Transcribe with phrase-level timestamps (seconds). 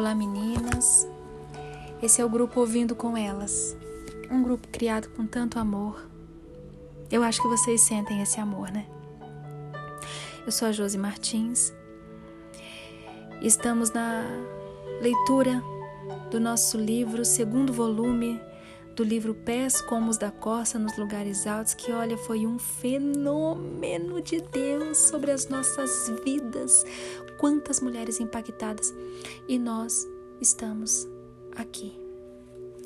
[0.00, 1.06] Olá meninas,
[2.02, 3.76] esse é o grupo Ouvindo com Elas,
[4.30, 6.08] um grupo criado com tanto amor.
[7.10, 8.86] Eu acho que vocês sentem esse amor, né?
[10.46, 11.70] Eu sou a Josi Martins,
[13.42, 14.24] estamos na
[15.02, 15.62] leitura
[16.30, 18.40] do nosso livro, segundo volume
[18.96, 24.22] do livro Pés como os da Costa nos Lugares Altos, que olha, foi um fenômeno
[24.22, 26.86] de Deus sobre as nossas vidas.
[27.40, 28.94] Quantas mulheres impactadas.
[29.48, 30.06] E nós
[30.42, 31.08] estamos
[31.56, 31.90] aqui,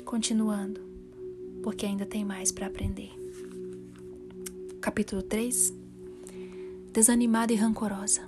[0.05, 0.79] continuando,
[1.61, 3.11] porque ainda tem mais para aprender.
[4.79, 5.73] Capítulo 3
[6.93, 8.21] Desanimada e rancorosa.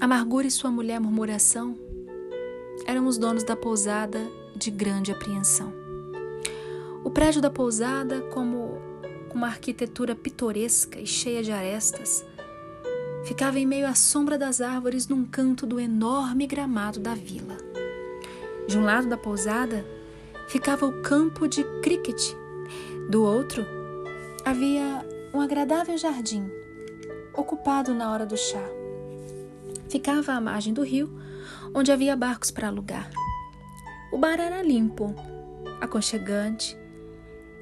[0.00, 1.78] Amargura e sua mulher murmuração
[2.88, 4.18] eram os donos da pousada
[4.56, 5.72] de grande apreensão.
[7.04, 8.82] O prédio da pousada, como
[9.32, 12.24] uma arquitetura pitoresca e cheia de arestas,
[13.28, 17.58] ficava em meio à sombra das árvores num canto do enorme gramado da vila.
[18.66, 19.84] De um lado da pousada
[20.48, 22.18] ficava o campo de cricket,
[23.10, 23.66] do outro
[24.46, 26.50] havia um agradável jardim,
[27.34, 28.64] ocupado na hora do chá.
[29.90, 31.14] Ficava à margem do rio,
[31.74, 33.10] onde havia barcos para alugar.
[34.10, 35.14] O bar era limpo,
[35.82, 36.74] aconchegante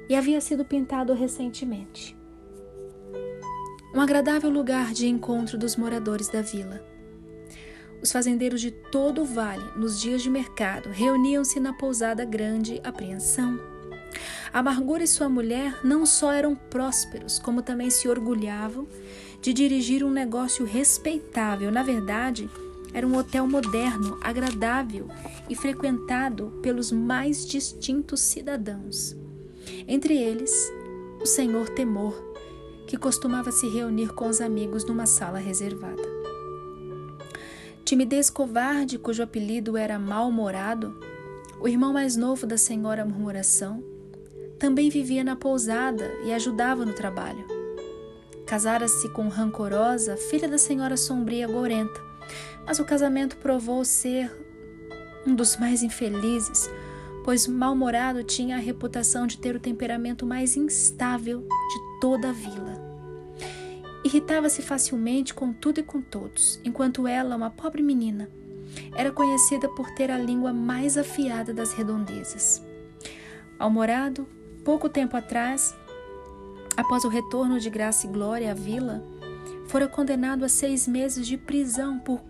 [0.07, 2.16] e havia sido pintado recentemente.
[3.93, 6.83] Um agradável lugar de encontro dos moradores da vila.
[8.01, 13.59] Os fazendeiros de todo o vale, nos dias de mercado, reuniam-se na pousada Grande Apreensão.
[14.53, 18.87] Amargura e sua mulher não só eram prósperos, como também se orgulhavam
[19.41, 21.71] de dirigir um negócio respeitável.
[21.71, 22.49] Na verdade,
[22.93, 25.07] era um hotel moderno, agradável
[25.49, 29.15] e frequentado pelos mais distintos cidadãos.
[29.87, 30.51] Entre eles,
[31.21, 32.26] o senhor Temor,
[32.87, 36.01] que costumava se reunir com os amigos numa sala reservada.
[37.83, 40.97] Timidez covarde, cujo apelido era Mal-Humorado,
[41.59, 43.83] o irmão mais novo da senhora Murmuração,
[44.57, 47.45] também vivia na pousada e ajudava no trabalho.
[48.45, 52.01] Casara-se com Rancorosa, filha da senhora Sombria Gorenta,
[52.65, 54.31] mas o casamento provou ser
[55.25, 56.69] um dos mais infelizes,
[57.27, 62.81] pois mal-humorado tinha a reputação de ter o temperamento mais instável de toda a vila.
[64.01, 68.29] Irritava-se facilmente com tudo e com todos, enquanto ela, uma pobre menina,
[68.95, 72.65] era conhecida por ter a língua mais afiada das redondezas.
[73.59, 74.25] Almorado,
[74.63, 75.75] pouco tempo atrás,
[76.77, 79.03] após o retorno de Graça e Glória à vila,
[79.65, 82.21] fora condenado a seis meses de prisão por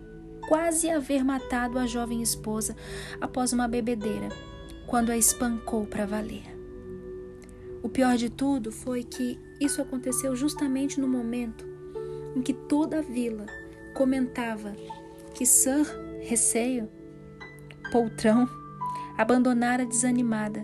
[0.48, 2.74] quase haver matado a jovem esposa
[3.20, 4.28] após uma bebedeira,
[4.88, 6.44] quando a espancou para valer.
[7.82, 11.64] O pior de tudo foi que isso aconteceu justamente no momento
[12.34, 13.46] em que toda a vila
[13.94, 14.74] comentava
[15.34, 15.86] que Sir
[16.22, 16.88] Receio,
[17.92, 18.48] poltrão,
[19.16, 20.62] abandonara desanimada,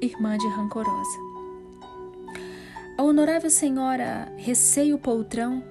[0.00, 1.18] irmã de rancorosa.
[2.96, 5.62] A honorável senhora Receio Poltrão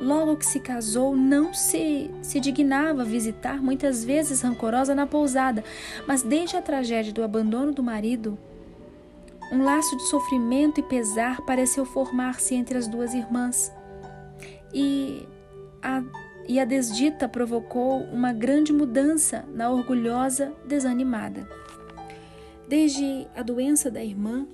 [0.00, 5.62] logo que se casou, não se, se dignava visitar, muitas vezes rancorosa, na pousada,
[6.06, 8.38] mas desde a tragédia do abandono do marido,
[9.52, 13.72] um laço de sofrimento e pesar pareceu formar-se entre as duas irmãs.
[14.72, 15.26] E
[15.82, 16.02] a,
[16.46, 21.48] e a desdita provocou uma grande mudança na orgulhosa desanimada.
[22.68, 24.46] Desde a doença da irmã,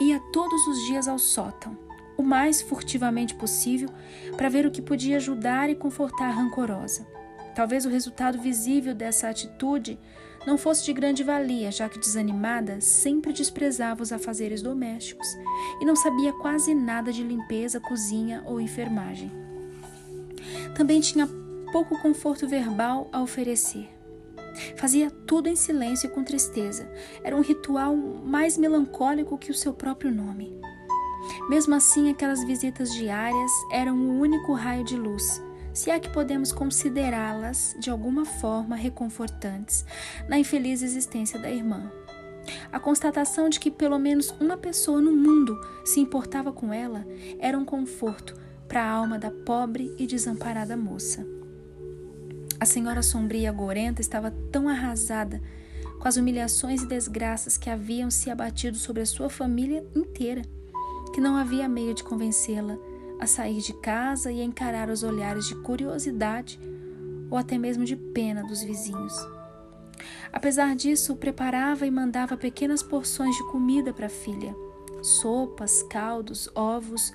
[0.00, 1.84] ia todos os dias ao sótão
[2.16, 3.88] o mais furtivamente possível
[4.36, 7.06] para ver o que podia ajudar e confortar a rancorosa.
[7.54, 9.98] Talvez o resultado visível dessa atitude
[10.46, 15.26] não fosse de grande valia, já que desanimada sempre desprezava os afazeres domésticos
[15.80, 19.30] e não sabia quase nada de limpeza, cozinha ou enfermagem.
[20.74, 21.28] Também tinha
[21.72, 23.88] pouco conforto verbal a oferecer.
[24.76, 26.88] Fazia tudo em silêncio e com tristeza.
[27.22, 30.54] Era um ritual mais melancólico que o seu próprio nome.
[31.48, 35.42] Mesmo assim, aquelas visitas diárias eram o único raio de luz,
[35.72, 39.84] se é que podemos considerá-las de alguma forma reconfortantes
[40.28, 41.90] na infeliz existência da irmã.
[42.70, 47.06] A constatação de que pelo menos uma pessoa no mundo se importava com ela
[47.38, 48.34] era um conforto
[48.68, 51.26] para a alma da pobre e desamparada moça.
[52.60, 55.40] A senhora sombria gorenta estava tão arrasada
[55.98, 60.42] com as humilhações e desgraças que haviam se abatido sobre a sua família inteira
[61.14, 62.76] que não havia meio de convencê-la
[63.20, 66.58] a sair de casa e a encarar os olhares de curiosidade
[67.30, 69.14] ou até mesmo de pena dos vizinhos.
[70.32, 74.56] Apesar disso, preparava e mandava pequenas porções de comida para a filha,
[75.02, 77.14] sopas, caldos, ovos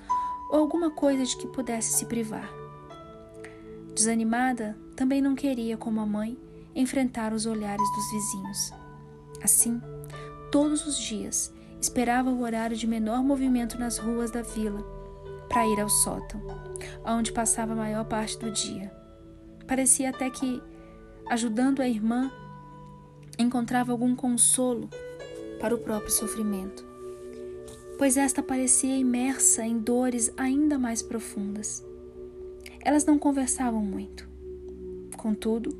[0.50, 2.50] ou alguma coisa de que pudesse se privar.
[3.94, 6.38] Desanimada, também não queria, como a mãe,
[6.74, 8.72] enfrentar os olhares dos vizinhos.
[9.42, 9.78] Assim,
[10.50, 14.84] todos os dias, esperava o horário de menor movimento nas ruas da vila
[15.48, 16.40] para ir ao sótão,
[17.04, 18.92] onde passava a maior parte do dia.
[19.66, 20.62] Parecia até que,
[21.28, 22.30] ajudando a irmã,
[23.38, 24.88] encontrava algum consolo
[25.60, 26.86] para o próprio sofrimento,
[27.98, 31.84] pois esta parecia imersa em dores ainda mais profundas.
[32.80, 34.28] Elas não conversavam muito.
[35.16, 35.76] Contudo,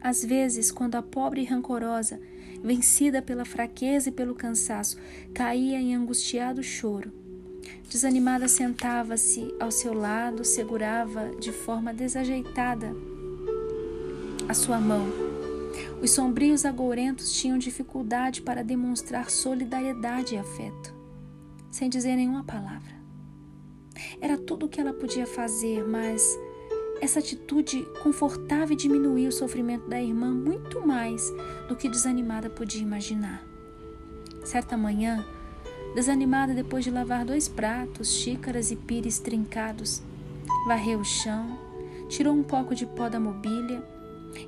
[0.00, 2.20] às vezes, quando a pobre e rancorosa,
[2.62, 4.96] vencida pela fraqueza e pelo cansaço,
[5.34, 7.12] caía em angustiado choro,
[7.88, 12.94] desanimada sentava-se ao seu lado, segurava de forma desajeitada
[14.48, 15.06] a sua mão.
[16.02, 20.94] Os sombrios agourentos tinham dificuldade para demonstrar solidariedade e afeto,
[21.70, 22.92] sem dizer nenhuma palavra.
[24.20, 26.22] Era tudo o que ela podia fazer, mas
[27.02, 31.34] essa atitude confortava e diminuía o sofrimento da irmã muito mais
[31.68, 33.44] do que desanimada podia imaginar.
[34.44, 35.26] Certa manhã,
[35.96, 40.00] desanimada depois de lavar dois pratos, xícaras e pires trincados,
[40.64, 41.58] varreu o chão,
[42.08, 43.82] tirou um pouco de pó da mobília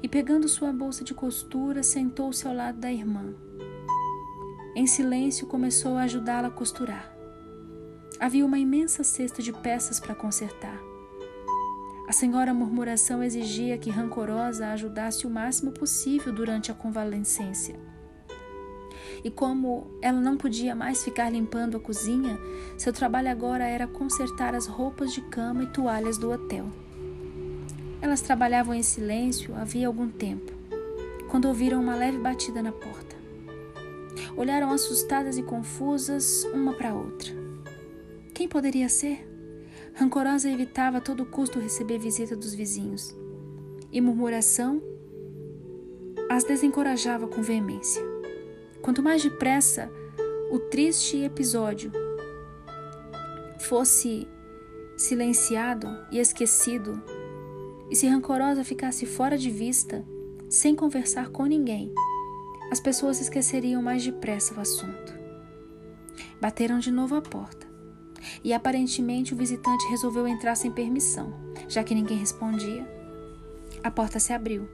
[0.00, 3.34] e, pegando sua bolsa de costura, sentou-se ao lado da irmã.
[4.76, 7.12] Em silêncio, começou a ajudá-la a costurar.
[8.20, 10.93] Havia uma imensa cesta de peças para consertar.
[12.06, 17.76] A senhora murmuração exigia que Rancorosa a ajudasse o máximo possível durante a convalescência.
[19.24, 22.38] E como ela não podia mais ficar limpando a cozinha,
[22.76, 26.66] seu trabalho agora era consertar as roupas de cama e toalhas do hotel.
[28.02, 30.52] Elas trabalhavam em silêncio havia algum tempo,
[31.30, 33.16] quando ouviram uma leve batida na porta.
[34.36, 37.32] Olharam assustadas e confusas uma para outra.
[38.34, 39.33] Quem poderia ser?
[39.94, 43.14] Rancorosa evitava a todo custo receber visita dos vizinhos.
[43.92, 44.82] E murmuração
[46.28, 48.02] as desencorajava com veemência.
[48.82, 49.90] Quanto mais depressa
[50.50, 51.92] o triste episódio
[53.60, 54.26] fosse
[54.96, 57.00] silenciado e esquecido,
[57.88, 60.04] e se rancorosa ficasse fora de vista,
[60.48, 61.92] sem conversar com ninguém,
[62.70, 65.14] as pessoas esqueceriam mais depressa o assunto.
[66.40, 67.63] Bateram de novo a porta.
[68.42, 71.32] E aparentemente o visitante resolveu entrar sem permissão,
[71.68, 72.86] já que ninguém respondia.
[73.82, 74.68] A porta se abriu.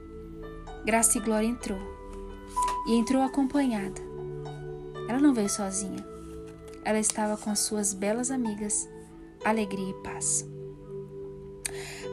[0.85, 1.79] Graça e Glória entrou.
[2.87, 4.01] E entrou acompanhada.
[5.07, 6.05] Ela não veio sozinha.
[6.83, 8.89] Ela estava com as suas belas amigas,
[9.43, 10.47] Alegria e Paz.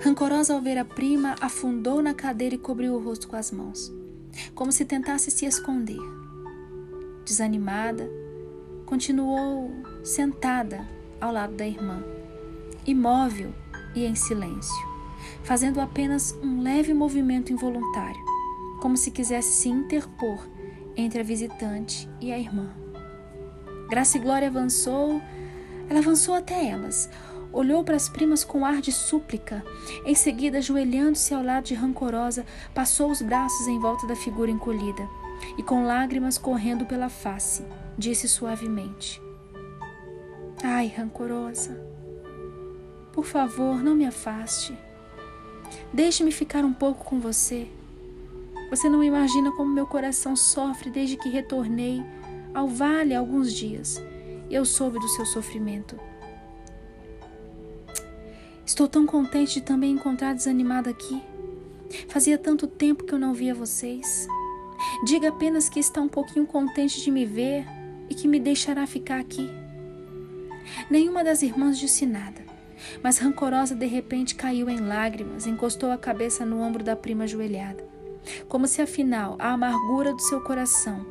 [0.02, 3.92] Rancorosa ao ver a prima, afundou na cadeira e cobriu o rosto com as mãos,
[4.54, 5.98] como se tentasse se esconder.
[7.24, 8.08] Desanimada,
[8.86, 9.70] continuou
[10.04, 10.86] sentada
[11.20, 12.02] ao lado da irmã,
[12.86, 13.52] imóvel
[13.94, 14.86] e em silêncio,
[15.42, 18.24] fazendo apenas um leve movimento involuntário,
[18.80, 20.46] como se quisesse se interpor
[20.96, 22.70] entre a visitante e a irmã.
[23.88, 25.20] Graça e Glória avançou,
[25.88, 27.08] ela avançou até elas,
[27.52, 29.64] olhou para as primas com ar de súplica.
[30.04, 32.44] Em seguida, ajoelhando-se ao lado de Rancorosa,
[32.74, 35.08] passou os braços em volta da figura encolhida
[35.56, 37.64] e, com lágrimas correndo pela face,
[37.96, 39.20] disse suavemente:
[40.62, 41.80] Ai, Rancorosa,
[43.12, 44.76] por favor, não me afaste.
[45.92, 47.68] Deixe-me ficar um pouco com você.
[48.68, 52.02] Você não imagina como meu coração sofre desde que retornei
[52.52, 54.02] ao vale há alguns dias.
[54.50, 55.98] Eu soube do seu sofrimento.
[58.66, 61.22] Estou tão contente de também encontrar desanimada aqui.
[62.08, 64.26] Fazia tanto tempo que eu não via vocês.
[65.04, 67.64] Diga apenas que está um pouquinho contente de me ver
[68.10, 69.48] e que me deixará ficar aqui.
[70.90, 72.40] Nenhuma das irmãs disse nada,
[73.02, 77.84] mas rancorosa de repente caiu em lágrimas, encostou a cabeça no ombro da prima ajoelhada,
[78.48, 81.04] como se afinal a amargura do seu coração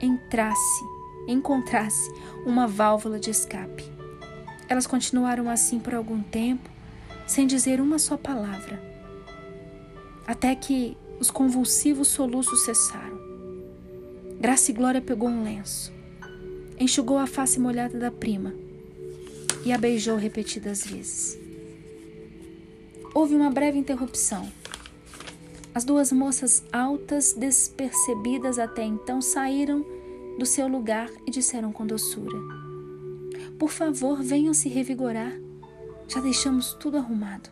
[0.00, 0.84] entrasse,
[1.26, 2.12] encontrasse
[2.44, 3.84] uma válvula de escape.
[4.68, 6.68] Elas continuaram assim por algum tempo,
[7.26, 8.82] sem dizer uma só palavra,
[10.26, 13.22] até que os convulsivos soluços cessaram.
[14.40, 15.92] Graça e Glória pegou um lenço,
[16.78, 18.52] enxugou a face molhada da prima
[19.64, 21.38] e a beijou repetidas vezes.
[23.14, 24.50] Houve uma breve interrupção.
[25.74, 29.84] As duas moças altas, despercebidas até então, saíram
[30.38, 32.38] do seu lugar e disseram com doçura:
[33.58, 35.32] Por favor, venham se revigorar.
[36.08, 37.48] Já deixamos tudo arrumado.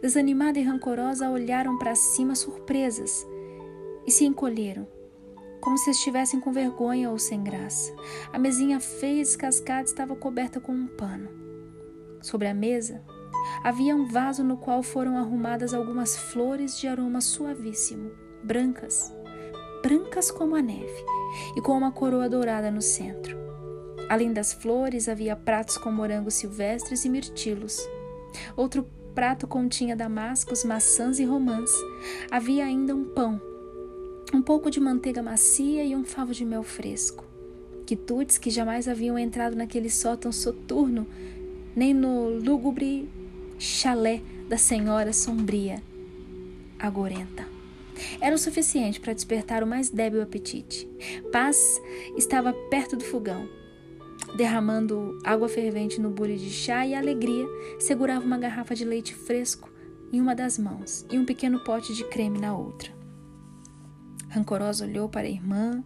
[0.00, 3.26] Desanimada e rancorosa, olharam para cima surpresas
[4.06, 4.86] e se encolheram,
[5.66, 7.92] como se estivessem com vergonha ou sem graça.
[8.32, 11.28] A mesinha feia e descascada estava coberta com um pano.
[12.22, 13.02] Sobre a mesa
[13.64, 18.12] havia um vaso no qual foram arrumadas algumas flores de aroma suavíssimo,
[18.44, 19.12] brancas,
[19.82, 21.04] brancas como a neve,
[21.56, 23.36] e com uma coroa dourada no centro.
[24.08, 27.80] Além das flores, havia pratos com morangos silvestres e mirtilos.
[28.56, 31.72] Outro prato continha damascos, maçãs e romãs.
[32.30, 33.40] Havia ainda um pão,
[34.32, 37.24] um pouco de manteiga macia e um favo de mel fresco.
[37.86, 41.06] Quitutes que jamais haviam entrado naquele sótão soturno,
[41.74, 43.08] nem no lúgubre
[43.58, 45.82] chalé da senhora sombria,
[46.78, 47.46] agorenta.
[48.20, 50.86] Era o suficiente para despertar o mais débil apetite.
[51.32, 51.80] Paz
[52.16, 53.48] estava perto do fogão,
[54.36, 57.46] derramando água fervente no bule de chá e alegria
[57.78, 59.70] segurava uma garrafa de leite fresco
[60.12, 62.95] em uma das mãos e um pequeno pote de creme na outra.
[64.28, 65.82] Rancorosa olhou para a irmã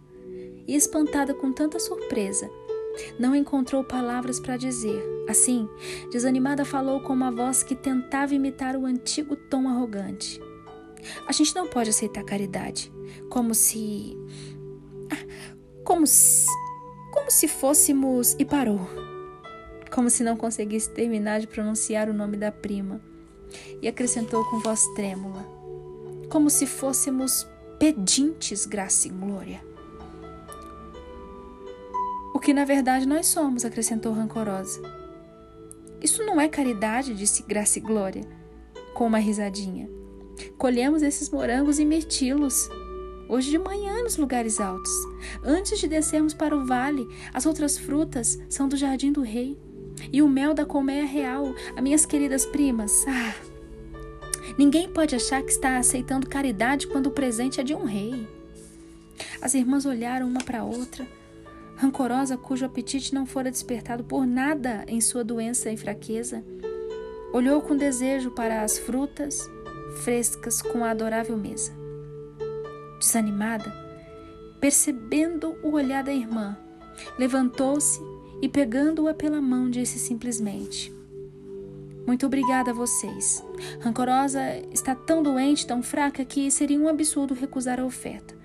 [0.67, 2.49] e, espantada com tanta surpresa,
[3.19, 5.01] não encontrou palavras para dizer.
[5.29, 5.69] Assim,
[6.11, 10.41] desanimada, falou com uma voz que tentava imitar o antigo tom arrogante.
[11.27, 12.91] A gente não pode aceitar caridade,
[13.29, 14.15] como se.
[15.83, 16.47] Como se.
[17.11, 18.35] Como se fôssemos.
[18.37, 18.81] E parou.
[19.91, 23.01] Como se não conseguisse terminar de pronunciar o nome da prima.
[23.81, 25.43] E acrescentou com voz trêmula:
[26.29, 27.47] Como se fôssemos
[27.81, 29.59] pedintes, graça e glória.
[32.31, 34.79] O que na verdade nós somos, acrescentou rancorosa.
[35.99, 38.21] Isso não é caridade, disse Graça e Glória,
[38.93, 39.89] com uma risadinha.
[40.59, 42.69] Colhemos esses morangos e mirtilos.
[43.27, 44.91] Hoje de manhã nos lugares altos.
[45.43, 49.57] Antes de descermos para o vale, as outras frutas são do jardim do rei.
[50.13, 53.03] E o mel da colmeia real, as minhas queridas primas.
[53.07, 53.33] Ah,
[54.57, 58.27] Ninguém pode achar que está aceitando caridade quando o presente é de um rei.
[59.41, 61.07] As irmãs olharam uma para outra,
[61.75, 66.43] rancorosa cujo apetite não fora despertado por nada em sua doença e fraqueza.
[67.33, 69.49] Olhou com desejo para as frutas
[70.03, 71.71] frescas com a adorável mesa.
[72.99, 73.73] Desanimada,
[74.59, 76.57] percebendo o olhar da irmã,
[77.17, 77.99] levantou-se
[78.41, 80.93] e, pegando-a pela mão, disse simplesmente:
[82.05, 83.43] muito obrigada a vocês.
[83.79, 84.41] Rancorosa
[84.71, 88.35] está tão doente, tão fraca, que seria um absurdo recusar a oferta.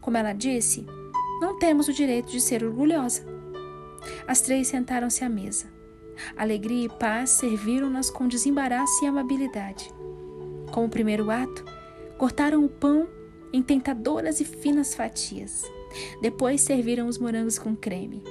[0.00, 0.86] Como ela disse,
[1.40, 3.24] não temos o direito de ser orgulhosa.
[4.26, 5.66] As três sentaram-se à mesa.
[6.36, 9.90] Alegria e paz serviram-nas com desembaraço e amabilidade.
[10.72, 11.64] Como primeiro ato,
[12.16, 13.08] cortaram o pão
[13.52, 15.62] em tentadoras e finas fatias.
[16.20, 18.22] Depois serviram os morangos com creme.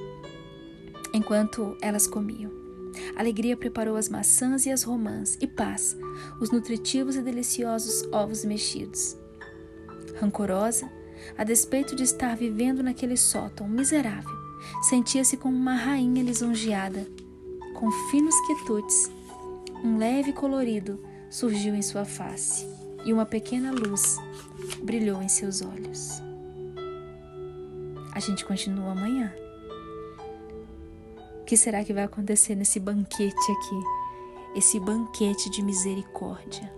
[1.14, 2.63] Enquanto elas comiam.
[3.16, 5.96] Alegria preparou as maçãs e as romãs, e paz,
[6.40, 9.16] os nutritivos e deliciosos ovos mexidos.
[10.20, 10.90] Rancorosa,
[11.38, 14.36] a despeito de estar vivendo naquele sótão miserável,
[14.82, 17.06] sentia-se como uma rainha lisonjeada.
[17.76, 19.12] Com finos quitutes,
[19.84, 22.66] um leve colorido surgiu em sua face
[23.06, 24.18] e uma pequena luz
[24.82, 26.22] brilhou em seus olhos.
[28.14, 29.34] A gente continua amanhã.
[31.54, 33.80] Que será que vai acontecer nesse banquete aqui?
[34.56, 36.74] Esse banquete de misericórdia.